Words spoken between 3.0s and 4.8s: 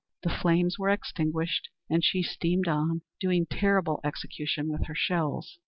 doing terrible execution